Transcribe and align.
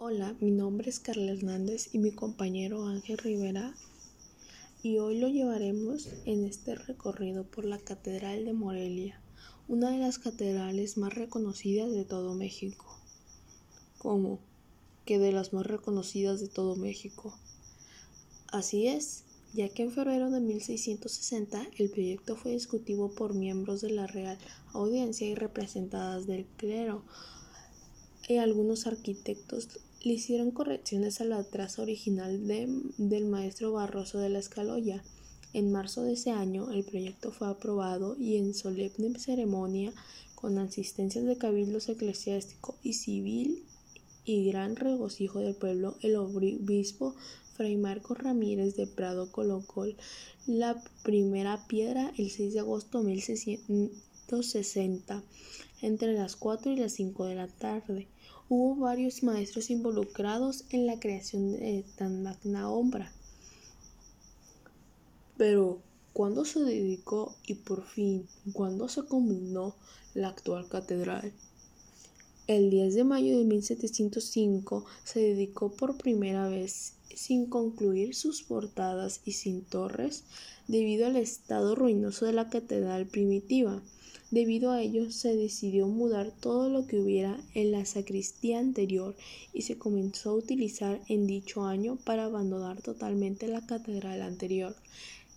Hola, 0.00 0.36
mi 0.38 0.52
nombre 0.52 0.90
es 0.90 1.00
Carla 1.00 1.32
Hernández 1.32 1.92
y 1.92 1.98
mi 1.98 2.12
compañero 2.12 2.86
Ángel 2.86 3.18
Rivera 3.18 3.74
y 4.80 4.98
hoy 4.98 5.18
lo 5.18 5.26
llevaremos 5.26 6.06
en 6.24 6.44
este 6.44 6.76
recorrido 6.76 7.42
por 7.42 7.64
la 7.64 7.80
Catedral 7.80 8.44
de 8.44 8.52
Morelia, 8.52 9.20
una 9.66 9.90
de 9.90 9.98
las 9.98 10.20
catedrales 10.20 10.98
más 10.98 11.14
reconocidas 11.14 11.90
de 11.90 12.04
todo 12.04 12.34
México. 12.34 12.86
¿Cómo? 13.98 14.38
Que 15.04 15.18
de 15.18 15.32
las 15.32 15.52
más 15.52 15.66
reconocidas 15.66 16.38
de 16.38 16.46
todo 16.46 16.76
México. 16.76 17.36
Así 18.52 18.86
es, 18.86 19.24
ya 19.52 19.68
que 19.68 19.82
en 19.82 19.90
febrero 19.90 20.30
de 20.30 20.38
1660 20.38 21.66
el 21.76 21.90
proyecto 21.90 22.36
fue 22.36 22.52
discutido 22.52 23.10
por 23.16 23.34
miembros 23.34 23.80
de 23.80 23.90
la 23.90 24.06
Real 24.06 24.38
Audiencia 24.74 25.26
y 25.26 25.34
representadas 25.34 26.28
del 26.28 26.46
clero 26.56 27.02
algunos 28.36 28.86
arquitectos 28.86 29.68
le 30.02 30.12
hicieron 30.12 30.50
correcciones 30.50 31.20
a 31.20 31.24
la 31.24 31.42
traza 31.44 31.82
original 31.82 32.46
del 32.46 33.24
maestro 33.24 33.72
Barroso 33.72 34.18
de 34.18 34.28
la 34.28 34.38
Escaloya. 34.38 35.02
En 35.54 35.72
marzo 35.72 36.02
de 36.02 36.12
ese 36.12 36.30
año 36.30 36.70
el 36.70 36.84
proyecto 36.84 37.32
fue 37.32 37.48
aprobado 37.48 38.16
y 38.18 38.36
en 38.36 38.52
solemne 38.52 39.18
ceremonia, 39.18 39.94
con 40.34 40.58
asistencias 40.58 41.24
de 41.24 41.38
cabildos 41.38 41.88
eclesiástico 41.88 42.76
y 42.82 42.92
civil 42.92 43.64
y 44.24 44.44
gran 44.44 44.76
regocijo 44.76 45.40
del 45.40 45.54
pueblo, 45.54 45.96
el 46.02 46.16
obispo 46.16 47.14
Fray 47.54 47.76
Marco 47.76 48.14
Ramírez 48.14 48.76
de 48.76 48.86
Prado 48.86 49.32
colocó 49.32 49.86
la 50.46 50.80
primera 51.02 51.66
piedra 51.66 52.12
el 52.18 52.30
6 52.30 52.54
de 52.54 52.60
agosto 52.60 52.98
de 52.98 53.04
1660 53.06 55.24
entre 55.82 56.12
las 56.12 56.36
4 56.36 56.72
y 56.72 56.76
las 56.76 56.92
5 56.92 57.24
de 57.24 57.34
la 57.34 57.48
tarde. 57.48 58.06
Hubo 58.50 58.76
varios 58.76 59.22
maestros 59.22 59.68
involucrados 59.68 60.64
en 60.70 60.86
la 60.86 60.98
creación 60.98 61.52
de 61.52 61.84
tan 61.96 62.22
magna 62.22 62.70
obra. 62.70 63.12
Pero, 65.36 65.80
¿cuándo 66.14 66.46
se 66.46 66.60
dedicó 66.60 67.36
y 67.46 67.54
por 67.54 67.84
fin, 67.84 68.26
cuándo 68.54 68.88
se 68.88 69.04
combinó 69.04 69.76
la 70.14 70.28
actual 70.28 70.66
catedral? 70.68 71.32
El 72.46 72.70
10 72.70 72.94
de 72.94 73.04
mayo 73.04 73.36
de 73.36 73.44
1705 73.44 74.86
se 75.04 75.20
dedicó 75.20 75.70
por 75.70 75.98
primera 75.98 76.48
vez 76.48 76.94
sin 77.14 77.44
concluir 77.46 78.14
sus 78.14 78.42
portadas 78.42 79.20
y 79.26 79.32
sin 79.32 79.62
torres 79.62 80.24
debido 80.68 81.06
al 81.06 81.16
estado 81.16 81.74
ruinoso 81.74 82.24
de 82.24 82.32
la 82.32 82.48
catedral 82.48 83.06
primitiva. 83.06 83.82
Debido 84.30 84.72
a 84.72 84.82
ello, 84.82 85.10
se 85.10 85.34
decidió 85.34 85.88
mudar 85.88 86.32
todo 86.38 86.68
lo 86.68 86.86
que 86.86 87.00
hubiera 87.00 87.40
en 87.54 87.72
la 87.72 87.86
sacristía 87.86 88.58
anterior 88.58 89.16
y 89.54 89.62
se 89.62 89.78
comenzó 89.78 90.30
a 90.30 90.34
utilizar 90.34 91.00
en 91.08 91.26
dicho 91.26 91.64
año 91.64 91.96
para 92.04 92.24
abandonar 92.24 92.82
totalmente 92.82 93.48
la 93.48 93.64
catedral 93.64 94.20
anterior. 94.20 94.76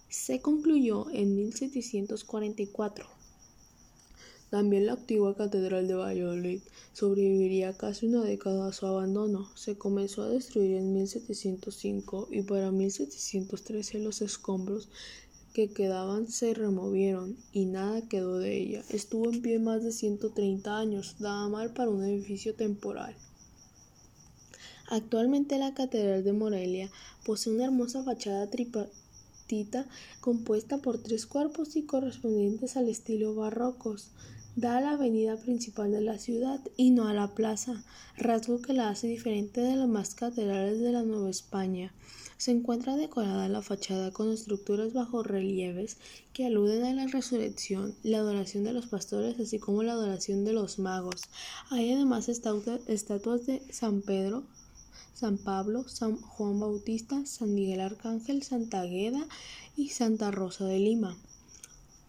Se 0.09 0.41
concluyó 0.41 1.09
en 1.11 1.37
1744. 1.37 3.05
También 4.49 4.85
la 4.85 4.93
antigua 4.93 5.37
catedral 5.37 5.87
de 5.87 5.95
Valladolid 5.95 6.59
sobreviviría 6.91 7.71
casi 7.77 8.07
una 8.07 8.25
década 8.25 8.67
a 8.67 8.73
su 8.73 8.85
abandono. 8.85 9.49
Se 9.55 9.77
comenzó 9.77 10.23
a 10.23 10.27
destruir 10.27 10.75
en 10.75 10.93
1705 10.93 12.27
y 12.29 12.41
para 12.41 12.69
1713 12.69 13.99
los 13.99 14.21
escombros 14.21 14.89
que 15.53 15.71
quedaban 15.71 16.27
se 16.27 16.53
removieron 16.53 17.37
y 17.51 17.65
nada 17.65 18.07
quedó 18.07 18.39
de 18.39 18.57
ella. 18.57 18.83
Estuvo 18.89 19.29
en 19.29 19.41
pie 19.41 19.59
más 19.59 19.83
de 19.83 19.91
130 19.91 20.77
años, 20.77 21.15
daba 21.19 21.49
mal 21.49 21.73
para 21.73 21.89
un 21.89 22.03
edificio 22.03 22.55
temporal. 22.55 23.15
Actualmente 24.89 25.57
la 25.57 25.73
Catedral 25.73 26.23
de 26.23 26.33
Morelia 26.33 26.91
posee 27.25 27.53
una 27.53 27.65
hermosa 27.65 28.03
fachada 28.03 28.49
tripartita 28.49 29.87
compuesta 30.19 30.79
por 30.79 30.97
tres 30.97 31.25
cuerpos 31.25 31.75
y 31.75 31.83
correspondientes 31.83 32.75
al 32.75 32.89
estilo 32.89 33.35
barrocos. 33.35 34.09
Da 34.57 34.77
a 34.77 34.81
la 34.81 34.91
avenida 34.91 35.37
principal 35.37 35.93
de 35.93 36.01
la 36.01 36.17
ciudad 36.17 36.59
y 36.75 36.91
no 36.91 37.07
a 37.07 37.13
la 37.13 37.33
plaza, 37.35 37.85
rasgo 38.17 38.61
que 38.61 38.73
la 38.73 38.89
hace 38.89 39.07
diferente 39.07 39.61
de 39.61 39.77
las 39.77 39.87
más 39.87 40.13
catedrales 40.13 40.81
de 40.81 40.91
la 40.91 41.03
Nueva 41.03 41.29
España. 41.29 41.93
Se 42.37 42.51
encuentra 42.51 42.97
decorada 42.97 43.47
la 43.47 43.61
fachada 43.61 44.11
con 44.11 44.29
estructuras 44.29 44.91
bajo 44.91 45.23
relieves 45.23 45.95
que 46.33 46.47
aluden 46.47 46.83
a 46.83 46.93
la 46.93 47.07
resurrección, 47.07 47.95
la 48.03 48.17
adoración 48.17 48.65
de 48.65 48.73
los 48.73 48.87
pastores, 48.87 49.39
así 49.39 49.57
como 49.57 49.83
la 49.83 49.93
adoración 49.93 50.43
de 50.43 50.51
los 50.51 50.79
magos. 50.79 51.21
Hay 51.69 51.93
además 51.93 52.27
estatuas 52.27 53.45
de 53.45 53.61
San 53.71 54.01
Pedro, 54.01 54.43
San 55.13 55.37
Pablo, 55.37 55.87
San 55.87 56.17
Juan 56.17 56.59
Bautista, 56.59 57.25
San 57.25 57.53
Miguel 57.53 57.79
Arcángel, 57.79 58.43
Santa 58.43 58.81
Agueda 58.81 59.25
y 59.77 59.89
Santa 59.89 60.29
Rosa 60.29 60.65
de 60.65 60.79
Lima. 60.79 61.15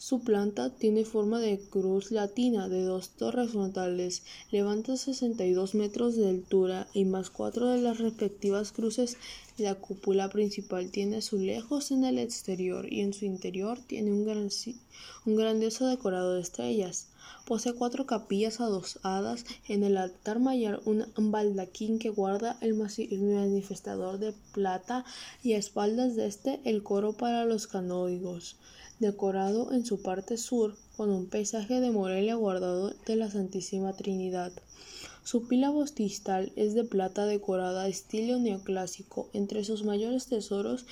Su 0.04 0.24
planta 0.24 0.74
tiene 0.74 1.04
forma 1.04 1.38
de 1.38 1.60
cruz 1.60 2.10
latina 2.10 2.68
de 2.68 2.82
dos 2.82 3.10
torres 3.10 3.52
frontales, 3.52 4.24
levanta 4.50 4.96
62 4.96 5.76
metros 5.76 6.16
de 6.16 6.28
altura 6.28 6.88
y 6.92 7.04
más 7.04 7.30
cuatro 7.30 7.68
de 7.68 7.80
las 7.80 7.98
respectivas 7.98 8.72
cruces. 8.72 9.16
La 9.58 9.76
cúpula 9.76 10.28
principal 10.28 10.90
tiene 10.90 11.18
azulejos 11.18 11.92
en 11.92 12.02
el 12.02 12.18
exterior 12.18 12.92
y 12.92 13.02
en 13.02 13.12
su 13.12 13.26
interior 13.26 13.78
tiene 13.78 14.10
un, 14.10 14.24
gran, 14.24 14.48
grandioso 15.24 15.86
decorado 15.86 16.34
de 16.34 16.40
estrellas. 16.40 17.06
Posee 17.46 17.72
cuatro 17.72 18.04
capillas 18.04 18.60
adosadas 18.60 19.44
en 19.68 19.84
el 19.84 19.96
altar 19.96 20.40
mayor, 20.40 20.82
un 20.84 21.30
baldaquín 21.30 22.00
que 22.00 22.10
guarda 22.10 22.58
el 22.60 22.74
manifestador 22.74 24.18
de 24.18 24.34
plata 24.52 25.04
y 25.44 25.52
a 25.52 25.58
espaldas 25.58 26.16
de 26.16 26.26
este 26.26 26.60
el 26.64 26.82
coro 26.82 27.12
para 27.12 27.44
los 27.44 27.68
canónigos 27.68 28.56
decorado 29.02 29.72
en 29.72 29.84
su 29.84 30.00
parte 30.00 30.38
sur 30.38 30.74
con 30.96 31.10
un 31.10 31.26
paisaje 31.26 31.80
de 31.80 31.90
Morelia 31.90 32.36
guardado 32.36 32.94
de 33.04 33.16
la 33.16 33.30
Santísima 33.30 33.92
Trinidad. 33.92 34.52
Su 35.24 35.46
pila 35.46 35.68
bostistal 35.68 36.52
es 36.56 36.74
de 36.74 36.84
plata 36.84 37.26
decorada 37.26 37.88
estilo 37.88 38.38
neoclásico. 38.38 39.28
Entre 39.34 39.64
sus 39.64 39.84
mayores 39.84 40.26
tesoros 40.26 40.86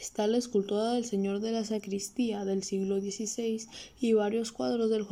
está 0.00 0.26
la 0.26 0.38
escultura 0.38 0.92
del 0.92 1.04
Señor 1.04 1.40
de 1.40 1.52
la 1.52 1.64
Sacristía 1.64 2.44
del 2.44 2.62
siglo 2.62 3.00
XVI 3.00 3.66
y 4.00 4.12
varios 4.12 4.52
cuadros 4.52 4.88
del 4.88 5.04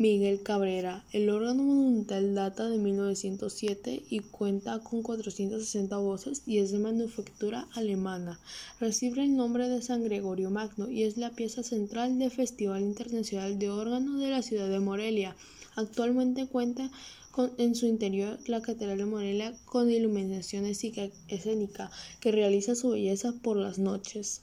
Miguel 0.00 0.44
Cabrera. 0.44 1.04
El 1.12 1.28
órgano 1.28 1.64
monumental 1.64 2.32
data 2.32 2.68
de 2.68 2.78
1907 2.78 4.04
y 4.08 4.20
cuenta 4.20 4.78
con 4.78 5.02
460 5.02 5.96
voces 5.96 6.42
y 6.46 6.58
es 6.58 6.70
de 6.70 6.78
manufactura 6.78 7.66
alemana. 7.74 8.38
Recibe 8.78 9.24
el 9.24 9.34
nombre 9.34 9.68
de 9.68 9.82
San 9.82 10.04
Gregorio 10.04 10.50
Magno 10.50 10.88
y 10.88 11.02
es 11.02 11.16
la 11.16 11.30
pieza 11.30 11.64
central 11.64 12.16
del 12.16 12.30
Festival 12.30 12.82
Internacional 12.82 13.58
de 13.58 13.70
Órgano 13.70 14.20
de 14.20 14.30
la 14.30 14.42
ciudad 14.42 14.68
de 14.68 14.78
Morelia. 14.78 15.34
Actualmente 15.74 16.46
cuenta 16.46 16.92
con, 17.32 17.50
en 17.58 17.74
su 17.74 17.86
interior 17.86 18.38
la 18.46 18.62
Catedral 18.62 18.98
de 18.98 19.04
Morelia 19.04 19.52
con 19.64 19.90
iluminación 19.90 20.64
escénica 20.64 21.90
que 22.20 22.30
realiza 22.30 22.76
su 22.76 22.90
belleza 22.90 23.34
por 23.42 23.56
las 23.56 23.80
noches. 23.80 24.42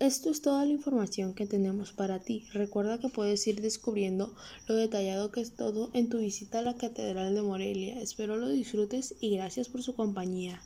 Esto 0.00 0.30
es 0.30 0.40
toda 0.40 0.64
la 0.64 0.72
información 0.72 1.34
que 1.34 1.44
tenemos 1.44 1.92
para 1.92 2.20
ti. 2.20 2.46
Recuerda 2.54 2.98
que 2.98 3.10
puedes 3.10 3.46
ir 3.46 3.60
descubriendo 3.60 4.34
lo 4.66 4.74
detallado 4.74 5.30
que 5.30 5.42
es 5.42 5.52
todo 5.52 5.90
en 5.92 6.08
tu 6.08 6.20
visita 6.20 6.60
a 6.60 6.62
la 6.62 6.74
Catedral 6.74 7.34
de 7.34 7.42
Morelia. 7.42 8.00
Espero 8.00 8.38
lo 8.38 8.48
disfrutes 8.48 9.14
y 9.20 9.36
gracias 9.36 9.68
por 9.68 9.82
su 9.82 9.94
compañía. 9.94 10.62